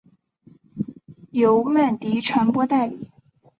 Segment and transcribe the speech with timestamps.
[1.29, 3.07] 由曼迪传播代理。